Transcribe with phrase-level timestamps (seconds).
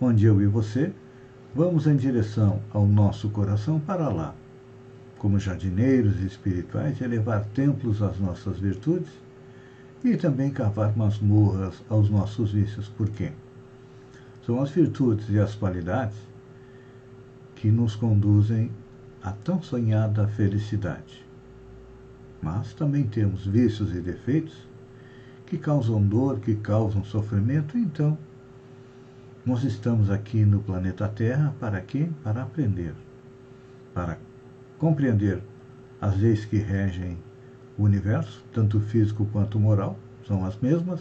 [0.00, 0.92] onde eu e você
[1.54, 4.34] vamos em direção ao nosso coração para lá,
[5.18, 9.10] como jardineiros espirituais, elevar templos às nossas virtudes
[10.04, 12.88] e também cavar masmorras aos nossos vícios.
[12.88, 13.32] Por quê?
[14.46, 16.16] São as virtudes e as qualidades
[17.56, 18.70] que nos conduzem
[19.22, 21.26] à tão sonhada felicidade.
[22.40, 24.68] Mas também temos vícios e defeitos
[25.44, 27.76] que causam dor, que causam sofrimento.
[27.76, 28.16] Então,
[29.48, 32.10] nós estamos aqui no planeta Terra para quê?
[32.22, 32.92] Para aprender,
[33.94, 34.18] para
[34.78, 35.42] compreender
[35.98, 37.16] as leis que regem
[37.78, 41.00] o universo, tanto físico quanto moral, são as mesmas,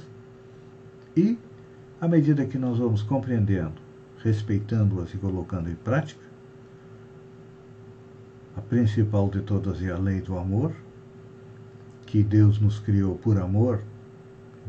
[1.13, 1.37] e
[1.99, 3.73] à medida que nós vamos compreendendo,
[4.23, 6.23] respeitando-as e colocando em prática,
[8.55, 10.71] a principal de todas é a lei do amor,
[12.05, 13.81] que Deus nos criou por amor,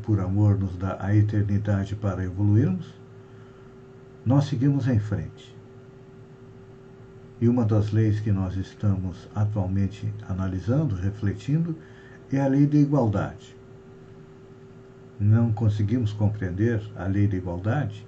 [0.03, 2.98] por amor nos dá a eternidade para evoluirmos,
[4.29, 5.57] nós seguimos em frente.
[7.41, 11.75] E uma das leis que nós estamos atualmente analisando, refletindo,
[12.31, 13.57] é a lei da igualdade.
[15.19, 18.07] Não conseguimos compreender a lei da igualdade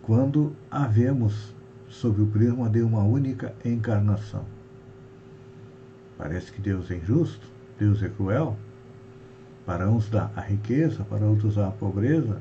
[0.00, 1.54] quando a vemos
[1.88, 4.46] sob o prisma de uma única encarnação.
[6.16, 7.46] Parece que Deus é injusto,
[7.78, 8.56] Deus é cruel.
[9.66, 12.40] Para uns dá a riqueza, para outros dá a pobreza,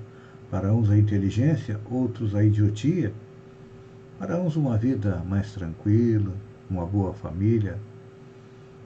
[0.50, 3.14] para uns a inteligência, outros a idiotia.
[4.18, 6.34] Para uns uma vida mais tranquila,
[6.70, 7.78] uma boa família.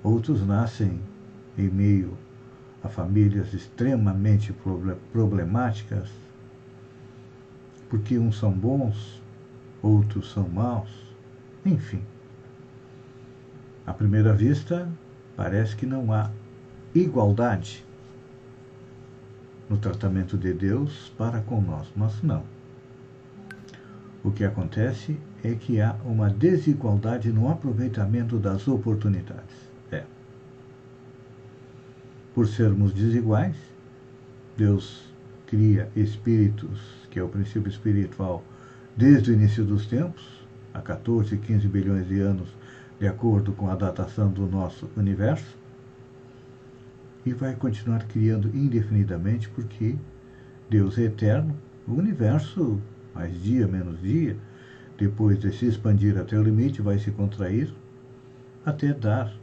[0.04, 1.00] Outros nascem
[1.58, 2.18] em meio
[2.84, 4.54] a famílias extremamente
[5.12, 6.10] problemáticas,
[7.90, 9.22] porque uns são bons,
[9.82, 10.90] outros são maus,
[11.64, 12.02] enfim.
[13.86, 14.90] À primeira vista,
[15.36, 16.32] parece que não há
[16.96, 17.86] igualdade
[19.72, 22.44] no tratamento de Deus para com nós, mas não.
[24.22, 29.56] O que acontece é que há uma desigualdade no aproveitamento das oportunidades.
[29.90, 30.04] É.
[32.36, 33.56] Por sermos desiguais,
[34.58, 35.06] Deus
[35.48, 38.44] cria espíritos, que é o princípio espiritual,
[38.98, 42.50] desde o início dos tempos, há 14, 15 bilhões de anos,
[43.00, 45.61] de acordo com a datação do nosso universo,
[47.26, 49.96] e vai continuar criando indefinidamente, porque
[50.70, 51.56] Deus é eterno,
[51.88, 52.82] o universo,
[53.14, 54.38] mais dia, menos dia,
[54.98, 57.74] depois de se expandir até o limite, vai se contrair,
[58.66, 59.34] até dar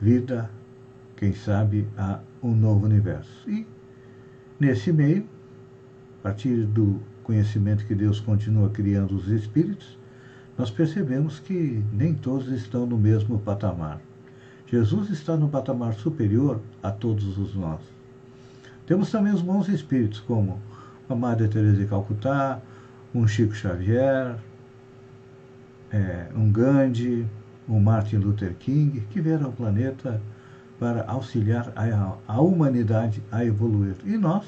[0.00, 0.50] vida,
[1.16, 3.48] quem sabe, a um novo universo.
[3.48, 3.66] E,
[4.58, 5.24] nesse meio,
[6.18, 9.98] a partir do conhecimento que Deus continua criando os espíritos,
[10.58, 14.00] nós percebemos que nem todos estão no mesmo patamar.
[14.72, 17.82] Jesus está no patamar superior a todos os nós.
[18.86, 20.58] Temos também os bons espíritos, como
[21.10, 22.58] a Madre Teresa de Calcutá,
[23.14, 24.34] um Chico Xavier,
[25.90, 27.28] é, um Gandhi,
[27.68, 30.22] um Martin Luther King, que vieram ao planeta
[30.80, 33.96] para auxiliar a, a humanidade a evoluir.
[34.06, 34.46] E nós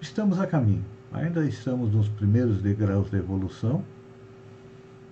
[0.00, 0.84] estamos a caminho.
[1.12, 3.84] Ainda estamos nos primeiros degraus da evolução,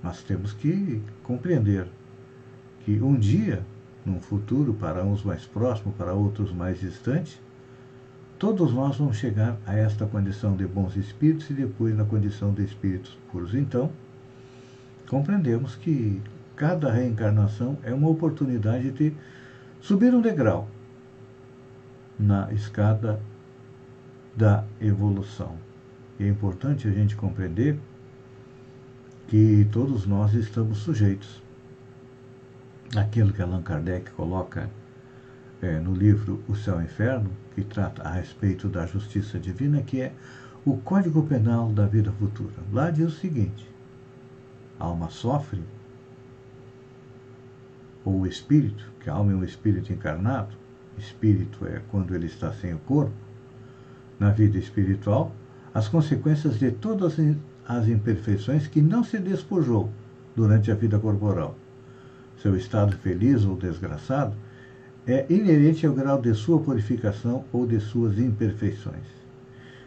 [0.03, 1.87] mas temos que compreender
[2.87, 3.65] que um dia,
[4.05, 7.43] num futuro, para uns mais próximo, para outros mais distante,
[8.39, 12.63] todos nós vamos chegar a esta condição de bons espíritos e depois na condição de
[12.63, 13.57] espíritos puros.
[13.57, 13.91] Então,
[15.09, 16.23] compreendemos que
[16.55, 19.13] cada reencarnação é uma oportunidade de
[19.81, 20.69] subir um degrau
[22.17, 23.21] na escada
[24.37, 25.57] da evolução.
[26.21, 27.81] E é importante a gente compreender
[29.27, 31.45] que todos nós estamos sujeitos
[32.95, 34.71] aquilo que Allan Kardec coloca
[35.61, 39.83] é, no livro O Céu e o Inferno, que trata a respeito da justiça divina,
[39.83, 40.13] que é
[40.65, 42.55] o Código Penal da Vida Futura.
[42.73, 43.69] Lá diz o seguinte:
[44.79, 45.63] a alma sofre,
[48.05, 50.55] ou o espírito, que a alma é um espírito encarnado,
[50.99, 53.15] espírito é quando ele está sem o corpo,
[54.19, 55.33] na vida espiritual,
[55.75, 57.17] as consequências de todas
[57.67, 59.91] as imperfeições que não se despojou
[60.35, 61.57] durante a vida corporal
[62.41, 64.37] seu estado feliz ou desgraçado,
[65.07, 69.07] é inerente ao grau de sua purificação ou de suas imperfeições.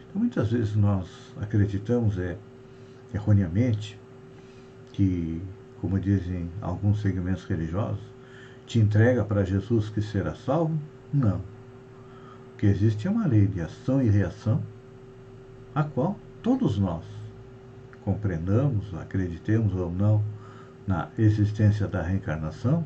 [0.08, 1.06] Então, muitas vezes nós
[1.40, 2.36] acreditamos é
[3.14, 3.98] erroneamente,
[4.92, 5.40] que,
[5.80, 8.00] como dizem alguns segmentos religiosos,
[8.66, 10.78] te entrega para Jesus que será salvo?
[11.12, 11.38] Não.
[12.52, 14.62] O que existe é uma lei de ação e reação,
[15.74, 17.04] a qual todos nós
[18.04, 20.22] compreendamos, acreditemos ou não
[20.86, 22.84] na existência da reencarnação,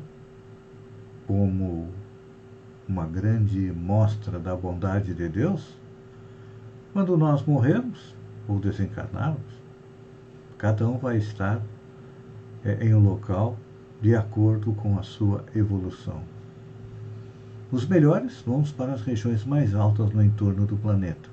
[1.25, 1.89] como
[2.87, 5.77] uma grande mostra da bondade de Deus,
[6.93, 8.15] quando nós morrermos
[8.47, 9.61] ou desencarnarmos,
[10.57, 11.61] cada um vai estar
[12.63, 13.57] é, em um local
[14.01, 16.21] de acordo com a sua evolução.
[17.71, 21.29] Os melhores vão para as regiões mais altas no entorno do planeta.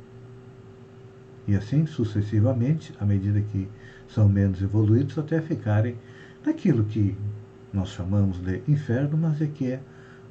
[1.47, 3.69] E assim sucessivamente, à medida que
[4.09, 5.97] são menos evoluídos, até ficarem
[6.45, 7.17] naquilo que
[7.73, 9.81] nós chamamos de inferno, mas é que é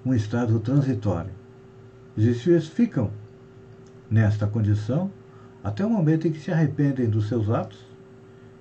[0.05, 1.31] um estado transitório.
[2.15, 3.11] Os espíritos ficam
[4.09, 5.11] nesta condição
[5.63, 7.79] até o momento em que se arrependem dos seus atos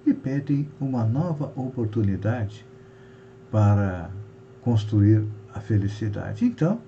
[0.07, 2.65] e pedem uma nova oportunidade
[3.51, 4.11] para
[4.63, 6.45] construir a felicidade.
[6.45, 6.81] Então,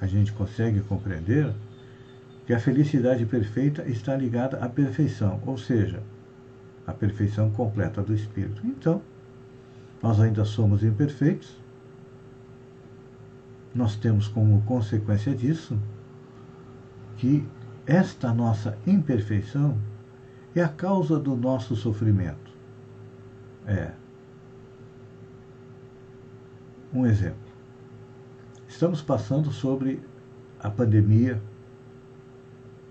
[0.00, 1.52] a gente consegue compreender
[2.46, 6.02] que a felicidade perfeita está ligada à perfeição, ou seja,
[6.86, 8.66] à perfeição completa do espírito.
[8.66, 9.02] Então,
[10.02, 11.60] nós ainda somos imperfeitos,
[13.74, 15.78] nós temos como consequência disso
[17.16, 17.46] que
[17.86, 19.78] esta nossa imperfeição
[20.54, 22.50] é a causa do nosso sofrimento.
[23.66, 23.92] É.
[26.92, 27.38] Um exemplo.
[28.66, 30.02] Estamos passando sobre
[30.58, 31.40] a pandemia,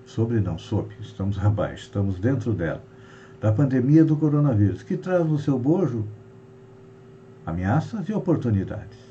[0.06, 2.84] sobre não, sob, estamos abaixo, estamos dentro dela,
[3.42, 6.08] da pandemia do coronavírus, que traz no seu bojo
[7.50, 9.10] ameaças e oportunidades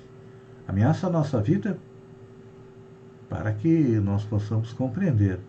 [0.69, 1.79] ameaça a nossa vida
[3.31, 5.41] para que nós possamos compreender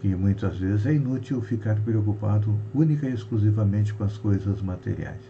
[0.00, 5.20] que muitas vezes é inútil ficar preocupado única e exclusivamente com as coisas materiais.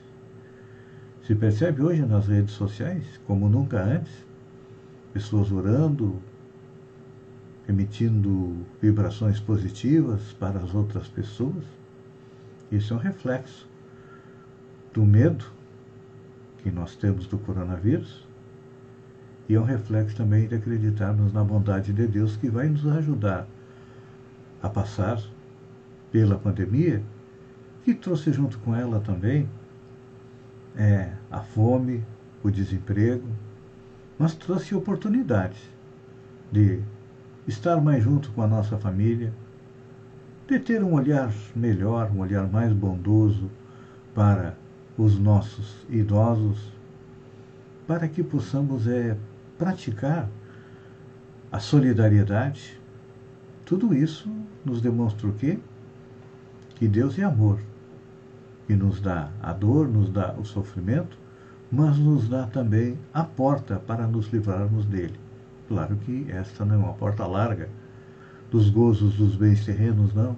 [1.27, 4.13] Se percebe hoje nas redes sociais, como nunca antes,
[5.13, 6.23] pessoas orando,
[7.69, 11.65] emitindo vibrações positivas para as outras pessoas.
[12.71, 13.69] Isso é um reflexo
[14.95, 15.45] do medo
[16.63, 18.27] que nós temos do coronavírus
[19.49, 23.47] e é um reflexo também de acreditarmos na bondade de Deus que vai nos ajudar
[24.63, 25.21] a passar
[26.13, 27.03] pela pandemia,
[27.85, 29.49] que trouxe junto com ela também
[30.77, 32.05] é, a fome,
[32.43, 33.27] o desemprego,
[34.19, 35.59] mas trouxe oportunidades
[36.51, 36.81] de
[37.47, 39.33] estar mais junto com a nossa família,
[40.47, 43.51] de ter um olhar melhor, um olhar mais bondoso
[44.15, 44.57] para
[44.97, 46.73] os nossos idosos,
[47.87, 49.17] para que possamos é,
[49.59, 50.29] praticar
[51.51, 52.81] a solidariedade,
[53.65, 54.31] tudo isso
[54.65, 55.59] nos demonstra o quê?
[56.77, 57.61] Que Deus é amor,
[58.67, 61.19] que nos dá a dor, nos dá o sofrimento,
[61.71, 65.19] mas nos dá também a porta para nos livrarmos dele.
[65.69, 67.69] Claro que esta não é uma porta larga
[68.51, 70.37] dos gozos dos bens terrenos, não.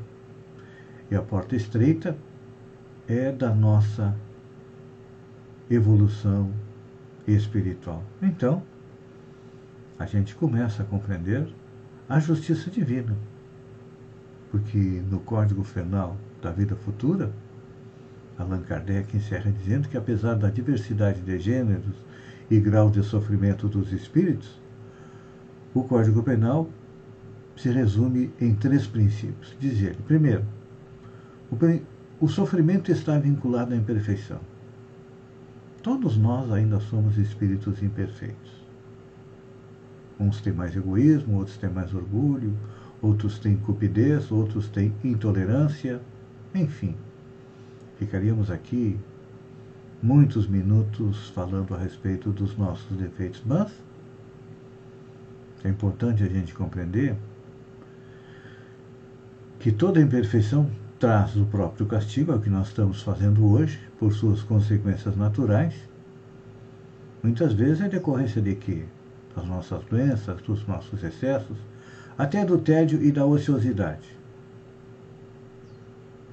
[1.10, 2.16] E a porta estreita
[3.08, 4.16] é da nossa
[5.70, 6.52] evolução
[7.26, 8.02] espiritual.
[8.20, 8.62] Então,
[9.98, 11.48] a gente começa a compreender
[12.08, 13.16] a justiça divina.
[14.50, 17.32] Porque no Código Penal da Vida Futura,
[18.38, 21.96] Allan Kardec encerra dizendo que, apesar da diversidade de gêneros
[22.50, 24.60] e graus de sofrimento dos espíritos,
[25.72, 26.68] o Código Penal
[27.56, 29.56] se resume em três princípios.
[29.58, 30.44] Diz ele: primeiro,
[31.50, 31.56] o,
[32.24, 34.40] o sofrimento está vinculado à imperfeição.
[35.84, 38.64] Todos nós ainda somos espíritos imperfeitos.
[40.18, 42.56] Uns têm mais egoísmo, outros têm mais orgulho,
[43.02, 46.00] outros têm cupidez, outros têm intolerância,
[46.54, 46.96] enfim.
[47.98, 48.98] Ficaríamos aqui
[50.02, 53.70] muitos minutos falando a respeito dos nossos defeitos, mas
[55.62, 57.14] é importante a gente compreender
[59.58, 60.70] que toda imperfeição
[61.04, 65.74] traz o próprio castigo, é o que nós estamos fazendo hoje, por suas consequências naturais.
[67.22, 68.86] Muitas vezes é decorrência de quê?
[69.36, 71.58] das nossas doenças, dos nossos excessos,
[72.16, 74.16] até do tédio e da ociosidade.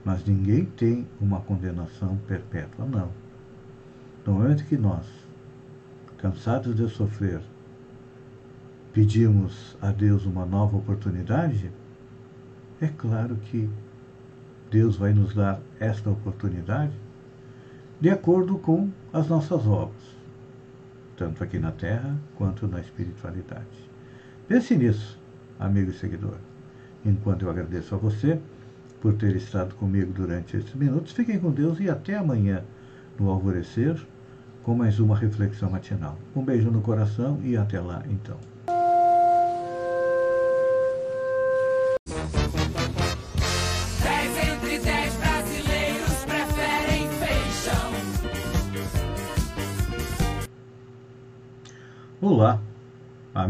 [0.05, 3.09] Mas ninguém tem uma condenação perpétua, não.
[4.25, 5.05] No momento que nós,
[6.17, 7.41] cansados de sofrer,
[8.93, 11.69] pedimos a Deus uma nova oportunidade,
[12.79, 13.69] é claro que
[14.71, 16.93] Deus vai nos dar esta oportunidade
[17.99, 20.21] de acordo com as nossas obras
[21.21, 23.67] tanto aqui na Terra quanto na espiritualidade.
[24.47, 25.19] Pense nisso,
[25.59, 26.37] amigo e seguidor.
[27.05, 28.39] Enquanto eu agradeço a você
[28.99, 31.11] por ter estado comigo durante esses minutos.
[31.11, 32.63] Fiquem com Deus e até amanhã,
[33.19, 33.95] no alvorecer,
[34.63, 36.17] com mais uma reflexão matinal.
[36.35, 38.37] Um beijo no coração e até lá, então.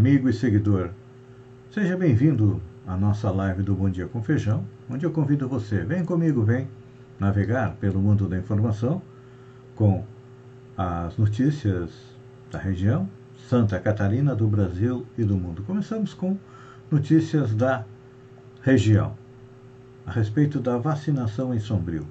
[0.02, 0.90] Amigo e seguidor.
[1.70, 6.04] Seja bem-vindo à nossa live do Bom Dia com Feijão, onde eu convido você, vem
[6.04, 6.68] comigo, vem
[7.20, 9.00] navegar pelo mundo da informação
[9.76, 10.04] com
[10.76, 11.92] as notícias
[12.50, 13.08] da região,
[13.48, 15.62] Santa Catarina, do Brasil e do mundo.
[15.62, 16.36] Começamos com
[16.90, 17.86] notícias da
[18.64, 19.16] região
[20.04, 22.08] a respeito da vacinação em Sombrio.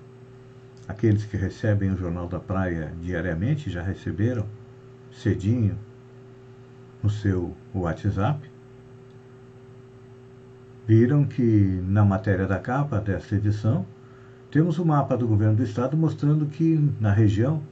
[0.86, 4.46] Aqueles que recebem o Jornal da Praia diariamente já receberam
[5.10, 5.76] cedinho
[7.02, 8.50] no seu WhatsApp,
[10.86, 13.86] viram que na matéria da capa desta edição
[14.50, 17.62] temos o um mapa do governo do estado mostrando que na região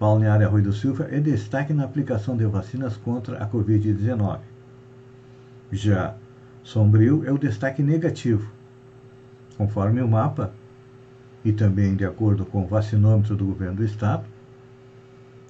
[0.00, 4.40] Balneário Arroio do Silva é destaque na aplicação de vacinas contra a Covid-19.
[5.70, 6.14] Já
[6.62, 8.50] Sombrio é o destaque negativo.
[9.56, 10.52] Conforme o mapa,
[11.44, 14.24] e também de acordo com o vacinômetro do governo do estado,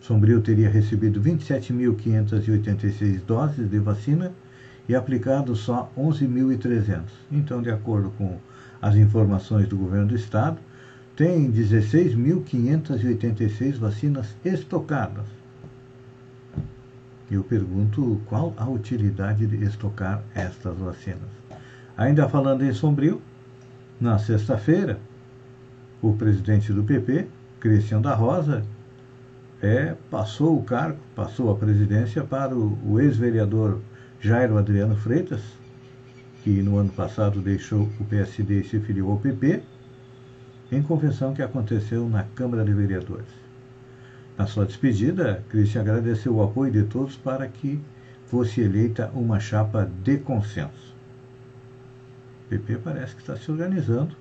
[0.07, 4.35] Sombrio teria recebido 27.586 doses de vacina
[4.87, 7.05] e aplicado só 11.300.
[7.33, 8.37] Então, de acordo com
[8.83, 10.59] as informações do governo do estado,
[11.17, 15.25] tem 16.586 vacinas estocadas.
[17.31, 21.31] Eu pergunto qual a utilidade de estocar estas vacinas.
[21.97, 23.23] Ainda falando em Sombrio,
[23.99, 24.99] na sexta-feira,
[26.03, 27.27] o presidente do PP,
[27.59, 28.63] Cristian da Rosa,
[29.65, 33.81] é, passou o cargo, passou a presidência para o, o ex-vereador
[34.21, 35.43] Jairo Adriano Freitas,
[36.43, 39.63] que no ano passado deixou o PSD e se filiou ao PP,
[40.71, 43.29] em convenção que aconteceu na Câmara de Vereadores.
[44.37, 47.81] Na sua despedida, Cristian agradeceu o apoio de todos para que
[48.27, 50.95] fosse eleita uma chapa de consenso.
[52.47, 54.17] O PP parece que está se organizando,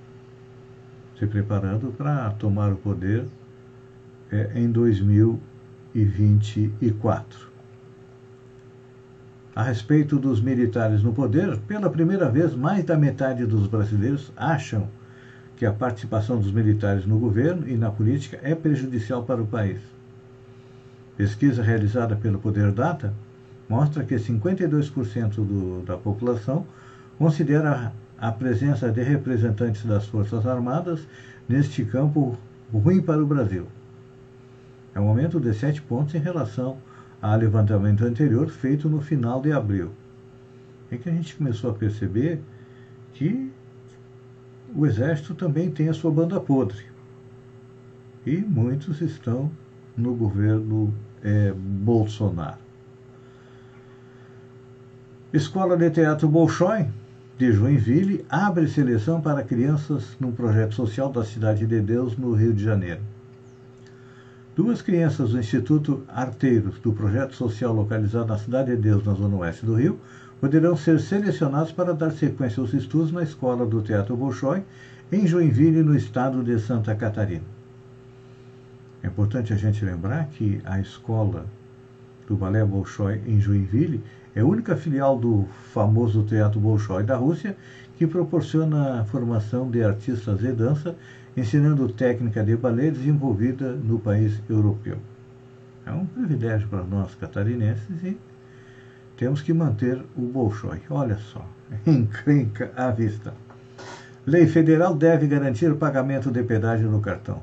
[1.17, 3.25] se preparando para tomar o poder
[4.33, 7.53] é, em 2024.
[9.55, 14.89] A respeito dos militares no poder, pela primeira vez, mais da metade dos brasileiros acham
[15.55, 19.79] que a participação dos militares no governo e na política é prejudicial para o país.
[21.15, 23.13] Pesquisa realizada pelo Poder Data
[23.69, 26.65] mostra que 52% do, da população
[27.19, 31.07] considera a presença de representantes das Forças Armadas
[31.47, 32.35] neste campo
[32.73, 33.67] ruim para o Brasil.
[34.95, 36.77] É um aumento de 7 pontos em relação
[37.21, 39.91] ao levantamento anterior feito no final de abril.
[40.91, 42.41] É que a gente começou a perceber
[43.13, 43.51] que
[44.75, 46.83] o Exército também tem a sua banda podre.
[48.25, 49.51] E muitos estão
[49.95, 52.57] no governo é, Bolsonaro.
[55.31, 56.87] Escola de Teatro Bolshoi,
[57.37, 62.53] de Joinville, abre seleção para crianças num projeto social da Cidade de Deus, no Rio
[62.53, 63.01] de Janeiro.
[64.55, 69.35] Duas crianças do Instituto Arteiros, do projeto social localizado na Cidade de Deus, na zona
[69.37, 69.99] oeste do Rio,
[70.39, 74.61] poderão ser selecionados para dar sequência aos estudos na Escola do Teatro Bolshoi,
[75.11, 77.41] em Joinville, no estado de Santa Catarina.
[79.01, 81.47] É importante a gente lembrar que a escola
[82.27, 84.03] do Balé Bolshoi em Joinville
[84.35, 87.57] é a única filial do famoso Teatro Bolshoi da Rússia
[87.97, 90.95] que proporciona a formação de artistas de dança
[91.35, 94.97] ensinando técnica de balé desenvolvida no país europeu.
[95.85, 98.17] É um privilégio para nós catarinenses e
[99.17, 100.81] temos que manter o Bolshoi.
[100.89, 101.45] Olha só,
[101.85, 103.33] encrenca à vista.
[104.25, 107.41] Lei federal deve garantir o pagamento de pedágio no cartão.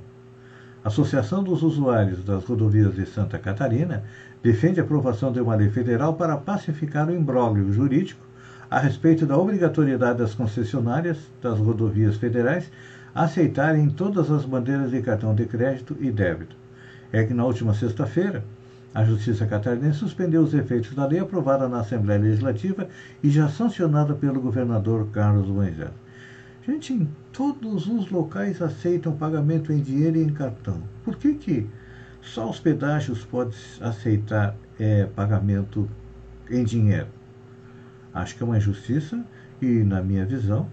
[0.83, 4.03] Associação dos Usuários das Rodovias de Santa Catarina
[4.43, 8.25] defende a aprovação de uma lei federal para pacificar o imbróglio jurídico
[8.71, 12.71] a respeito da obrigatoriedade das concessionárias das rodovias federais
[13.15, 16.57] aceitarem todas as bandeiras de cartão de crédito e débito.
[17.13, 18.45] É que na última sexta-feira,
[18.93, 22.89] a Justiça Catarinense suspendeu os efeitos da lei aprovada na Assembleia Legislativa
[23.23, 25.91] e já sancionada pelo governador Carlos Moisés.
[26.67, 30.83] Gente, em todos os locais aceitam pagamento em dinheiro e em cartão.
[31.05, 31.71] Por que, que
[32.21, 35.89] só os pedágios podem aceitar é, pagamento
[36.51, 37.09] em dinheiro?
[38.13, 39.25] Acho que é uma injustiça
[39.63, 40.71] e, na minha visão,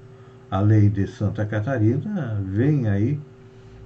[0.50, 3.20] a lei de Santa Catarina vem aí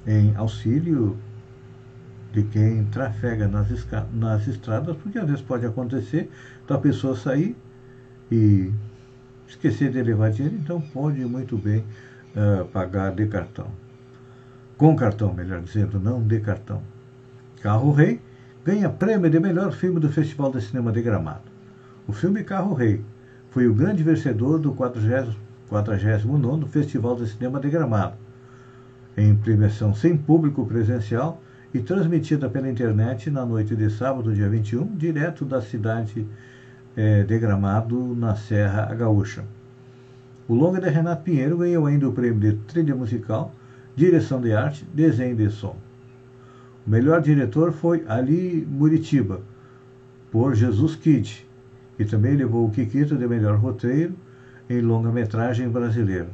[0.06, 1.18] em auxílio
[2.32, 3.68] de quem trafega nas,
[4.13, 6.30] nas estradas, porque às vezes pode acontecer
[6.68, 7.56] da pessoa sair
[8.32, 8.72] e
[9.48, 11.84] esquecer de levar dinheiro, então pode muito bem
[12.36, 13.68] uh, pagar de cartão.
[14.77, 16.82] Com cartão, melhor dizendo, não de cartão.
[17.62, 18.22] Carro Rei
[18.65, 21.51] ganha prêmio de melhor filme do Festival de Cinema de Gramado.
[22.08, 23.03] O filme Carro Rei
[23.51, 24.74] foi o grande vencedor do
[25.72, 28.16] 49 Festival de Cinema de Gramado,
[29.16, 31.42] em premiação sem público presencial
[31.74, 36.28] e transmitida pela internet na noite de sábado, dia 21, direto da cidade
[36.94, 39.46] é, de Gramado, na Serra Gaúcha.
[40.46, 43.56] O longa de Renato Pinheiro ganhou ainda o prêmio de trilha musical,
[43.96, 45.78] direção de arte, desenho de som.
[46.86, 49.40] O melhor diretor foi Ali Muritiba,
[50.34, 51.48] por Jesus Kid,
[51.96, 54.13] que também levou o Kikito de melhor roteiro
[54.72, 56.30] em longa-metragem brasileiro.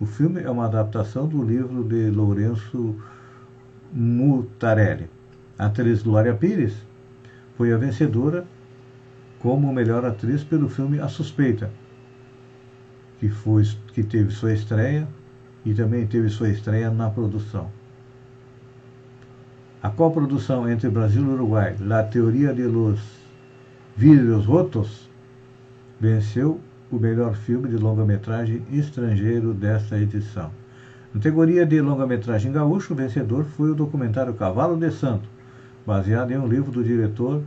[0.00, 2.96] O filme é uma adaptação do livro de Lourenço
[3.92, 5.08] Mutarelli.
[5.58, 6.74] A atriz Glória Pires
[7.56, 8.44] foi a vencedora
[9.38, 11.70] como melhor atriz pelo filme A Suspeita,
[13.20, 15.06] que, foi, que teve sua estreia
[15.64, 17.70] e também teve sua estreia na produção.
[19.82, 23.00] A coprodução entre Brasil e Uruguai, La Teoria de los
[23.96, 25.08] Vidrios Rotos,
[26.00, 26.60] venceu
[26.96, 30.50] o melhor filme de longa-metragem estrangeiro desta edição.
[31.12, 35.28] Na categoria de longa-metragem gaúcho, o vencedor foi o documentário Cavalo de Santo,
[35.86, 37.42] baseado em um livro do diretor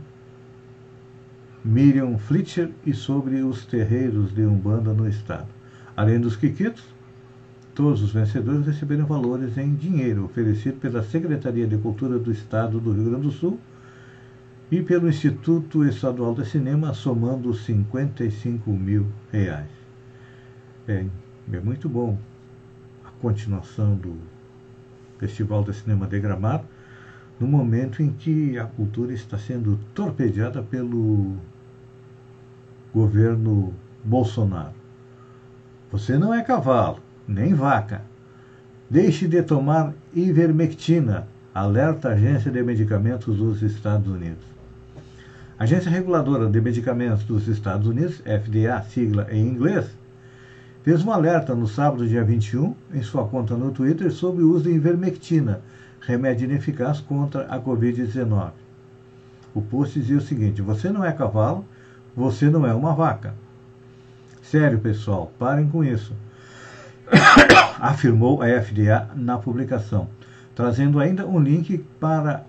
[1.64, 5.48] Miriam Fletcher e sobre os terreiros de Umbanda no estado.
[5.96, 6.84] Além dos Quiquitos,
[7.74, 12.92] todos os vencedores receberam valores em dinheiro oferecido pela Secretaria de Cultura do Estado do
[12.92, 13.58] Rio Grande do Sul
[14.70, 19.70] e pelo Instituto Estadual de Cinema, somando 55 mil reais.
[20.88, 21.04] É,
[21.52, 22.18] é muito bom
[23.20, 24.16] continuação do
[25.18, 26.64] Festival de Cinema de Gramado,
[27.38, 31.36] no momento em que a cultura está sendo torpedeada pelo
[32.94, 34.74] governo Bolsonaro.
[35.90, 38.02] Você não é cavalo, nem vaca.
[38.88, 44.55] Deixe de tomar ivermectina, alerta a Agência de Medicamentos dos Estados Unidos.
[45.58, 49.86] A Agência Reguladora de Medicamentos dos Estados Unidos, FDA, sigla em inglês,
[50.82, 54.64] fez um alerta no sábado, dia 21, em sua conta no Twitter, sobre o uso
[54.64, 55.62] de ivermectina,
[56.02, 58.50] remédio ineficaz contra a Covid-19.
[59.54, 61.64] O post dizia o seguinte: Você não é cavalo,
[62.14, 63.32] você não é uma vaca.
[64.42, 66.12] Sério, pessoal, parem com isso.
[67.80, 70.06] Afirmou a FDA na publicação,
[70.54, 72.44] trazendo ainda um link para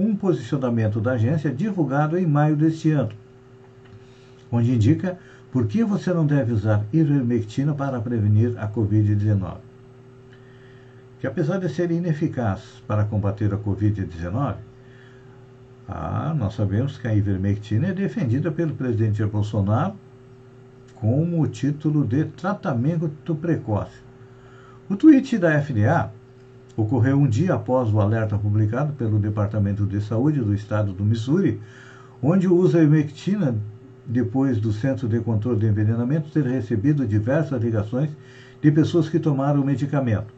[0.00, 3.10] um posicionamento da agência divulgado em maio deste ano,
[4.50, 5.18] onde indica
[5.52, 9.56] por que você não deve usar ivermectina para prevenir a Covid-19?
[11.20, 14.54] Que apesar de ser ineficaz para combater a Covid-19,
[15.88, 19.94] ah, nós sabemos que a ivermectina é defendida pelo presidente Bolsonaro
[20.94, 23.98] como o título de tratamento precoce.
[24.88, 26.12] O tweet da FDA
[26.80, 31.60] ocorreu um dia após o alerta publicado pelo Departamento de Saúde do Estado do Missouri,
[32.22, 33.54] onde o uso da ivermectina
[34.06, 38.10] depois do Centro de Controle de Envenenamento ter recebido diversas ligações
[38.60, 40.32] de pessoas que tomaram o medicamento.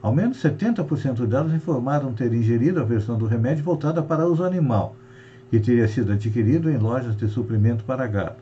[0.00, 4.94] Ao menos 70% delas informaram ter ingerido a versão do remédio voltada para uso animal,
[5.50, 8.36] que teria sido adquirido em lojas de suprimento para gado.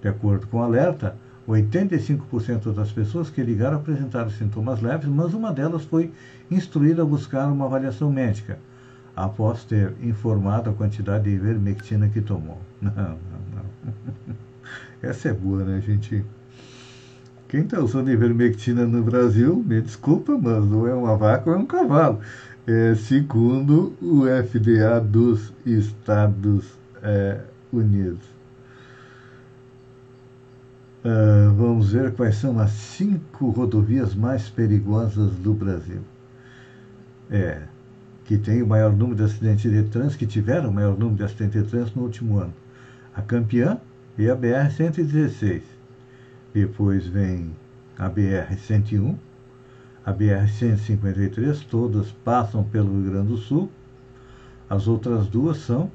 [0.00, 1.16] De acordo com o alerta,
[1.50, 6.12] 85% das pessoas que ligaram apresentaram sintomas leves, mas uma delas foi
[6.50, 8.58] instruída a buscar uma avaliação médica,
[9.16, 12.58] após ter informado a quantidade de ivermectina que tomou.
[12.80, 13.18] Não, não,
[13.54, 14.34] não.
[15.02, 16.24] Essa é boa, né, gente?
[17.48, 21.66] Quem está usando ivermectina no Brasil, me desculpa, mas ou é uma vaca é um
[21.66, 22.20] cavalo.
[22.66, 27.40] É, segundo o FDA dos Estados é,
[27.72, 28.20] Unidos.
[31.02, 36.02] Uh, vamos ver quais são as cinco rodovias mais perigosas do Brasil.
[37.30, 37.62] É,
[38.26, 41.24] que tem o maior número de acidentes de trânsito, que tiveram o maior número de
[41.24, 42.52] acidentes de trânsito no último ano.
[43.14, 43.78] A campeã
[44.18, 45.62] e a BR-116.
[46.52, 47.50] Depois vem
[47.96, 49.16] a BR-101,
[50.04, 53.70] a BR-153, todas passam pelo Rio Grande do Sul.
[54.68, 55.90] As outras duas são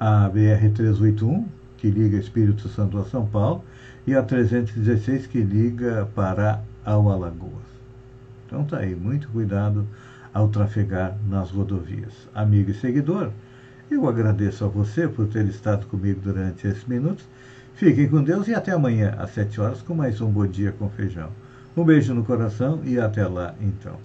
[0.00, 1.44] a BR-381,
[1.76, 3.62] que liga Espírito Santo a São Paulo,
[4.08, 7.68] e a 316, que liga Pará ao Alagoas.
[8.46, 9.86] Então tá aí, muito cuidado
[10.32, 12.14] ao trafegar nas rodovias.
[12.34, 13.30] Amigo e seguidor,
[13.90, 17.26] eu agradeço a você por ter estado comigo durante esses minutos.
[17.74, 20.88] Fiquem com Deus e até amanhã às 7 horas com mais um Bom Dia com
[20.88, 21.28] Feijão.
[21.76, 23.98] Um beijo no coração e até lá então.